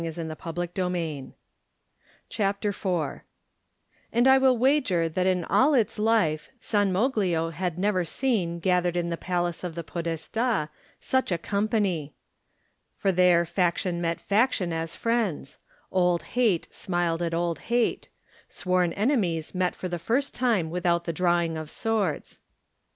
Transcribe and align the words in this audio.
Digitized 0.01 0.35
by 0.55 0.65
Google 0.73 1.35
CHAPTER 2.27 2.69
IV 2.69 3.19
AND 4.11 4.27
I 4.27 4.39
will 4.39 4.57
wager 4.57 5.07
that 5.07 5.27
in 5.27 5.45
all 5.45 5.75
its 5.75 5.99
life 5.99 6.49
San 6.59 6.91
xxMoglio 6.91 7.51
had 7.51 7.77
never 7.77 8.03
seen 8.03 8.57
gathered 8.57 8.97
in 8.97 9.11
the 9.11 9.15
palace 9.15 9.63
of 9.63 9.75
the 9.75 9.83
PodestA 9.83 10.69
such 10.99 11.31
a 11.31 11.37
company; 11.37 12.15
for 12.97 13.11
there 13.11 13.45
faction 13.45 14.01
met 14.01 14.19
faction 14.19 14.73
as 14.73 14.95
friends; 14.95 15.59
old 15.91 16.23
hate 16.33 16.67
smiled 16.73 17.21
at 17.21 17.35
old 17.35 17.59
hate; 17.69 18.09
sworn 18.49 18.93
enemies 18.93 19.53
met 19.53 19.75
for 19.75 19.87
the 19.87 19.99
first 19.99 20.33
time 20.33 20.71
without 20.71 21.03
the 21.03 21.13
drawing 21.13 21.55
of 21.59 21.69
swords. 21.69 22.39